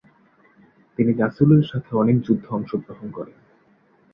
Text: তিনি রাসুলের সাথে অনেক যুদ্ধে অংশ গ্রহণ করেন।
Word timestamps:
তিনি 0.99 1.11
রাসুলের 1.13 1.63
সাথে 1.71 1.91
অনেক 1.95 2.17
যুদ্ধে 2.21 2.49
অংশ 2.49 2.71
গ্রহণ 2.83 3.07
করেন। 3.11 3.37